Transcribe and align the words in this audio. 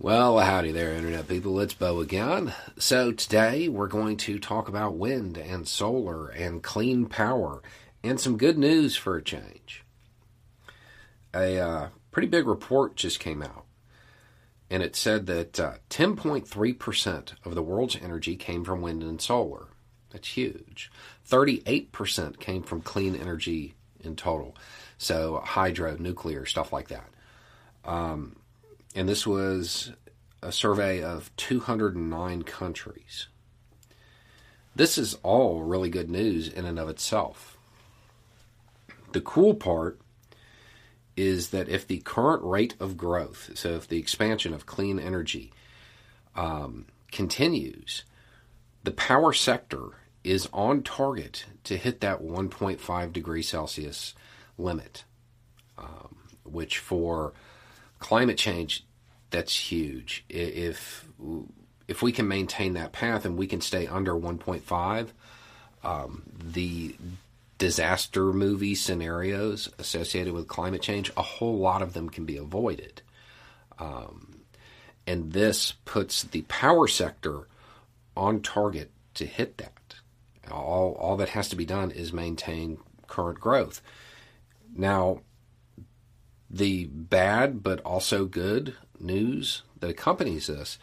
Well, 0.00 0.38
howdy 0.38 0.70
there, 0.70 0.92
Internet 0.92 1.26
people. 1.26 1.58
It's 1.58 1.74
Bo 1.74 1.98
again. 1.98 2.54
So, 2.78 3.10
today 3.10 3.66
we're 3.68 3.88
going 3.88 4.16
to 4.18 4.38
talk 4.38 4.68
about 4.68 4.94
wind 4.94 5.36
and 5.36 5.66
solar 5.66 6.28
and 6.28 6.62
clean 6.62 7.06
power 7.06 7.64
and 8.04 8.20
some 8.20 8.38
good 8.38 8.56
news 8.56 8.94
for 8.94 9.16
a 9.16 9.22
change. 9.24 9.82
A 11.34 11.58
uh, 11.58 11.88
pretty 12.12 12.28
big 12.28 12.46
report 12.46 12.94
just 12.94 13.18
came 13.18 13.42
out, 13.42 13.64
and 14.70 14.84
it 14.84 14.94
said 14.94 15.26
that 15.26 15.58
uh, 15.58 15.72
10.3% 15.90 17.32
of 17.44 17.56
the 17.56 17.62
world's 17.62 17.96
energy 17.96 18.36
came 18.36 18.64
from 18.64 18.80
wind 18.80 19.02
and 19.02 19.20
solar. 19.20 19.66
That's 20.10 20.28
huge. 20.28 20.92
38% 21.28 22.38
came 22.38 22.62
from 22.62 22.82
clean 22.82 23.16
energy 23.16 23.74
in 23.98 24.14
total. 24.14 24.54
So, 24.96 25.42
hydro, 25.44 25.96
nuclear, 25.98 26.46
stuff 26.46 26.72
like 26.72 26.86
that. 26.86 27.10
Um, 27.84 28.36
and 28.94 29.08
this 29.08 29.26
was 29.26 29.92
a 30.42 30.52
survey 30.52 31.02
of 31.02 31.34
209 31.36 32.42
countries. 32.42 33.28
This 34.74 34.96
is 34.96 35.14
all 35.22 35.62
really 35.62 35.90
good 35.90 36.08
news 36.08 36.48
in 36.48 36.64
and 36.64 36.78
of 36.78 36.88
itself. 36.88 37.58
The 39.12 39.20
cool 39.20 39.54
part 39.54 40.00
is 41.16 41.50
that 41.50 41.68
if 41.68 41.86
the 41.86 41.98
current 41.98 42.44
rate 42.44 42.76
of 42.78 42.96
growth, 42.96 43.50
so 43.54 43.70
if 43.70 43.88
the 43.88 43.98
expansion 43.98 44.54
of 44.54 44.66
clean 44.66 45.00
energy 45.00 45.52
um, 46.36 46.86
continues, 47.10 48.04
the 48.84 48.92
power 48.92 49.32
sector 49.32 49.88
is 50.22 50.48
on 50.52 50.82
target 50.82 51.46
to 51.64 51.76
hit 51.76 52.00
that 52.00 52.22
1.5 52.22 53.12
degree 53.12 53.42
Celsius 53.42 54.14
limit, 54.56 55.04
um, 55.76 56.16
which 56.44 56.78
for 56.78 57.32
climate 57.98 58.38
change 58.38 58.84
that's 59.30 59.70
huge. 59.70 60.24
If 60.28 61.06
if 61.86 62.02
we 62.02 62.12
can 62.12 62.28
maintain 62.28 62.74
that 62.74 62.92
path 62.92 63.24
and 63.24 63.36
we 63.36 63.46
can 63.46 63.60
stay 63.60 63.86
under 63.86 64.12
1.5, 64.12 65.08
um, 65.82 66.22
the 66.38 66.94
disaster 67.56 68.32
movie 68.32 68.74
scenarios 68.74 69.70
associated 69.78 70.34
with 70.34 70.48
climate 70.48 70.82
change, 70.82 71.10
a 71.16 71.22
whole 71.22 71.58
lot 71.58 71.82
of 71.82 71.94
them 71.94 72.10
can 72.10 72.24
be 72.24 72.36
avoided. 72.36 73.02
Um, 73.78 74.40
and 75.06 75.32
this 75.32 75.72
puts 75.86 76.22
the 76.22 76.42
power 76.42 76.86
sector 76.88 77.48
on 78.16 78.42
target 78.42 78.90
to 79.14 79.24
hit 79.24 79.56
that. 79.56 79.72
All, 80.50 80.92
all 81.00 81.16
that 81.16 81.30
has 81.30 81.48
to 81.48 81.56
be 81.56 81.64
done 81.64 81.90
is 81.90 82.12
maintain 82.12 82.78
current 83.06 83.40
growth. 83.40 83.80
Now, 84.76 85.22
the 86.50 86.86
bad 86.86 87.62
but 87.62 87.80
also 87.80 88.24
good 88.24 88.74
news 88.98 89.62
that 89.80 89.90
accompanies 89.90 90.46
this 90.46 90.78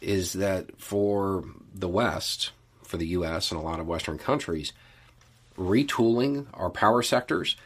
is 0.00 0.34
that 0.34 0.78
for 0.80 1.44
the 1.74 1.88
West, 1.88 2.52
for 2.82 2.96
the 2.96 3.08
U.S. 3.08 3.50
and 3.50 3.60
a 3.60 3.64
lot 3.64 3.80
of 3.80 3.86
Western 3.86 4.18
countries, 4.18 4.72
retooling 5.56 6.46
our 6.54 6.70
power 6.70 7.02
sectors 7.02 7.56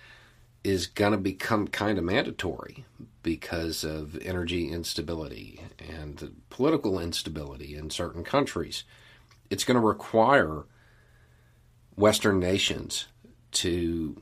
is 0.63 0.87
going 0.87 1.13
to 1.13 1.19
become 1.19 1.67
kind 1.69 1.99
of 1.99 2.05
mandatory 2.05 2.85
because 3.23 3.83
of 3.83 4.17
energy 4.23 4.71
instability 4.71 5.61
and 5.79 6.37
political 6.51 6.99
instability 6.99 7.77
in 7.77 7.91
certain 7.91 8.25
countries. 8.25 8.85
It's 9.49 9.65
going 9.65 9.79
to 9.81 9.87
require 9.87 10.65
Western 11.97 12.39
nations 12.39 13.07
to, 13.53 14.17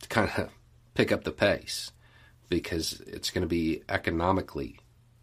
to 0.00 0.08
kind 0.08 0.30
of 0.36 0.48
pick 0.94 1.12
up 1.12 1.24
the 1.24 1.32
pace 1.32 1.92
because 2.52 3.00
it's 3.06 3.30
going 3.30 3.40
to 3.40 3.48
be 3.48 3.82
economically 3.88 4.78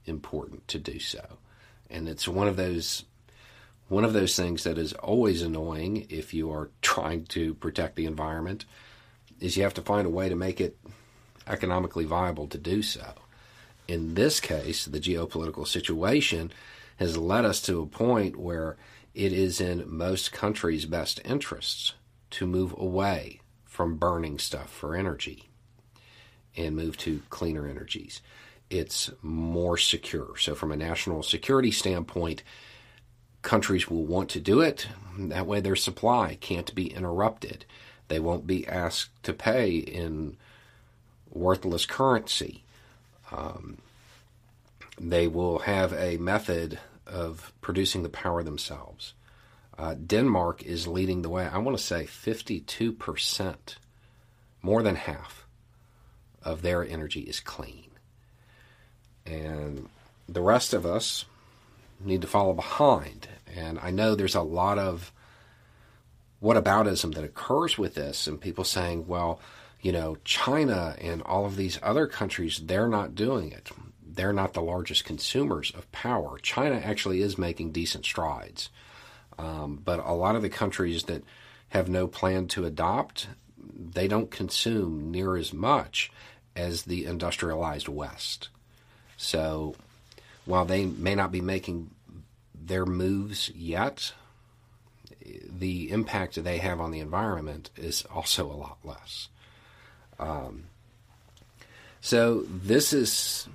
important 0.06 0.68
to 0.68 0.80
do 0.80 0.98
so. 0.98 1.38
And 1.88 2.10
it's 2.10 2.28
one 2.28 2.48
of 2.48 2.56
those 2.56 3.06
one 3.88 4.04
of 4.04 4.14
those 4.14 4.36
things 4.36 4.64
that 4.64 4.80
is 4.80 4.94
always 4.94 5.44
annoying 5.44 6.08
if 6.10 6.34
you 6.34 6.52
are 6.52 6.72
trying 6.82 7.26
to 7.26 7.54
protect 7.54 7.96
the 7.96 8.08
environment 8.08 8.66
is 9.40 9.56
you 9.56 9.62
have 9.64 9.76
to 9.76 9.82
find 9.84 10.08
a 10.08 10.10
way 10.10 10.28
to 10.28 10.36
make 10.36 10.60
it 10.60 10.76
economically 11.48 12.04
viable 12.04 12.48
to 12.48 12.58
do 12.58 12.82
so. 12.82 13.14
In 13.88 14.16
this 14.16 14.40
case, 14.40 14.86
the 14.86 15.00
geopolitical 15.00 15.68
situation 15.68 16.52
has 16.98 17.16
led 17.16 17.46
us 17.46 17.62
to 17.62 17.82
a 17.82 17.86
point 17.86 18.38
where 18.38 18.76
it 19.14 19.34
is 19.34 19.62
in 19.62 19.84
most 19.88 20.32
countries' 20.32 20.86
best 20.86 21.22
interests 21.24 21.94
to 22.32 22.48
move 22.48 22.74
away 22.78 23.42
from 23.66 23.98
burning 23.98 24.40
stuff 24.40 24.72
for 24.72 24.96
energy 24.96 25.49
and 26.56 26.76
move 26.76 26.98
to 26.98 27.22
cleaner 27.30 27.68
energies. 27.68 28.22
It's 28.70 29.10
more 29.22 29.78
secure. 29.78 30.38
So, 30.38 30.56
from 30.56 30.72
a 30.72 30.78
national 30.78 31.24
security 31.24 31.72
standpoint, 31.72 32.44
countries 33.42 33.90
will 33.90 34.06
want 34.06 34.30
to 34.30 34.40
do 34.40 34.62
it. 34.62 34.88
That 35.18 35.48
way, 35.48 35.60
their 35.60 35.76
supply 35.76 36.38
can't 36.40 36.74
be 36.76 36.94
interrupted. 36.94 37.66
They 38.08 38.20
won't 38.20 38.46
be 38.46 38.68
asked 38.68 39.24
to 39.24 39.34
pay 39.34 39.78
in 39.78 40.38
worthless 41.30 41.86
currency. 41.86 42.64
Um, 43.32 43.80
they 45.00 45.28
will 45.28 45.60
have 45.60 45.94
a 45.94 46.18
method 46.18 46.80
of 47.08 47.54
producing 47.62 48.04
the 48.04 48.10
power 48.10 48.44
themselves. 48.44 49.14
Uh, 49.78 49.94
Denmark 49.94 50.64
is 50.64 50.88
leading 50.88 51.22
the 51.22 51.30
way. 51.30 51.46
I 51.46 51.58
want 51.60 51.78
to 51.78 51.84
say 51.84 52.04
52%, 52.06 53.76
more 54.62 54.84
than 54.84 54.96
half 54.96 55.46
of 56.44 56.62
their 56.62 56.84
energy 56.84 57.22
is 57.22 57.40
clean. 57.40 57.92
And 59.26 59.90
the 60.28 60.42
rest 60.42 60.74
of 60.74 60.86
us 60.86 61.26
need 62.00 62.22
to 62.22 62.28
follow 62.28 62.54
behind. 62.54 63.28
And 63.56 63.80
I 63.80 63.92
know 63.92 64.16
there's 64.16 64.36
a 64.36 64.42
lot 64.42 64.78
of 64.78 65.12
whataboutism 66.42 67.14
that 67.16 67.24
occurs 67.24 67.78
with 67.78 67.96
this, 67.96 68.28
and 68.28 68.40
people 68.40 68.64
saying, 68.64 69.08
well, 69.08 69.40
you 69.82 69.92
know, 69.92 70.18
China 70.24 70.96
and 71.00 71.22
all 71.24 71.46
of 71.46 71.56
these 71.56 71.80
other 71.82 72.08
countries, 72.08 72.62
they're 72.66 72.88
not 72.88 73.16
doing 73.16 73.52
it. 73.52 73.70
They're 74.06 74.34
not 74.34 74.54
the 74.54 74.62
largest 74.62 75.06
consumers 75.06 75.72
of 75.72 75.92
power. 75.92 76.38
China 76.40 76.76
actually 76.76 77.22
is 77.22 77.38
making 77.38 77.72
decent 77.72 78.06
strides. 78.06 78.70
Um, 79.38 79.82
but 79.84 80.06
a 80.06 80.14
lot 80.14 80.36
of 80.36 80.42
the 80.42 80.50
countries 80.50 81.04
that 81.04 81.24
have 81.70 81.88
no 81.88 82.08
plan 82.08 82.48
to 82.50 82.66
adopt, 82.66 83.28
they 83.74 84.08
don't 84.08 84.32
consume 84.32 85.12
near 85.12 85.36
as 85.36 85.54
much 85.54 86.12
as 86.56 86.84
the 86.84 87.06
industrialized 87.06 87.88
West. 87.88 88.50
So 89.18 89.76
while 90.46 90.66
they 90.66 90.86
may 90.86 91.16
not 91.16 91.32
be 91.32 91.42
making 91.42 91.92
their 92.54 92.86
moves 92.86 93.50
yet, 93.50 94.14
the 95.22 95.92
impact 95.92 96.36
that 96.36 96.42
they 96.42 96.58
have 96.58 96.80
on 96.80 96.92
the 96.92 97.00
environment 97.00 97.70
is 97.76 98.06
also 98.14 98.46
a 98.52 98.54
lot 98.54 98.78
less. 98.84 99.28
Um, 100.20 100.66
so 102.02 102.42
this 102.48 102.94
is 102.94 103.48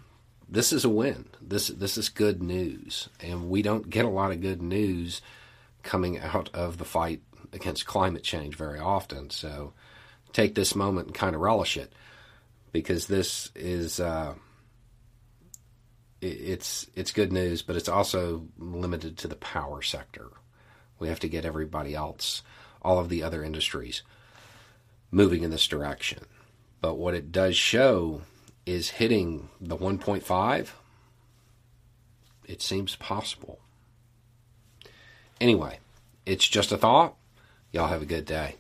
this 0.49 0.73
is 0.73 0.85
a 0.85 0.89
win. 0.89 1.27
This 1.41 1.69
this 1.69 1.97
is 1.99 2.09
good 2.09 2.43
news, 2.43 3.09
and 3.21 3.49
we 3.49 3.63
don't 3.63 3.91
get 3.91 4.05
a 4.05 4.11
lot 4.11 4.31
of 4.31 4.41
good 4.41 4.63
news 4.63 5.23
coming 5.83 6.19
out 6.19 6.51
of 6.55 6.79
the 6.79 6.85
fight 6.85 7.21
against 7.53 7.87
climate 7.87 8.23
change 8.23 8.57
very 8.57 8.79
often. 8.79 9.31
So 9.31 9.73
take 10.35 10.55
this 10.55 10.75
moment 10.75 11.07
and 11.07 11.17
kind 11.17 11.35
of 11.35 11.41
relish 11.41 11.79
it 11.79 11.95
because 12.73 13.07
this 13.07 13.51
is 13.55 14.01
uh, 14.01 14.35
it's 16.21 16.87
it's 16.95 17.13
good 17.13 17.33
news, 17.33 17.63
but 17.63 17.77
it's 17.77 17.89
also 17.89 18.49
limited 18.59 19.17
to 19.19 19.29
the 19.29 19.37
power 19.37 19.81
sector. 19.81 20.29
We 20.99 21.09
have 21.09 21.21
to 21.21 21.29
get 21.29 21.45
everybody 21.47 21.95
else, 21.95 22.43
all 22.83 22.99
of 22.99 23.09
the 23.09 23.23
other 23.23 23.43
industries, 23.43 24.03
moving 25.11 25.43
in 25.43 25.51
this 25.51 25.67
direction. 25.67 26.25
But 26.81 26.97
what 26.97 27.15
it 27.15 27.33
does 27.33 27.57
show 27.57 28.23
is 28.67 28.91
hitting 28.91 29.49
the 29.61 29.77
1.5. 29.77 30.69
It 32.47 32.63
seems 32.63 32.97
possible. 32.97 33.61
Anyway, 35.41 35.79
it's 36.27 36.47
just 36.47 36.73
a 36.73 36.77
thought. 36.77 37.15
Y'all 37.73 37.89
have 37.89 38.03
a 38.03 38.07
good 38.07 38.25
day. 38.25 38.57